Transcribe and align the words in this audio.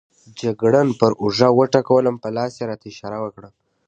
جګړن 0.41 0.87
پر 0.99 1.11
اوږه 1.21 1.49
وټکولم، 1.57 2.15
په 2.23 2.29
لاس 2.35 2.53
یې 2.59 2.65
راته 2.69 2.85
اشاره 2.91 3.17
وکړه. 3.21 3.49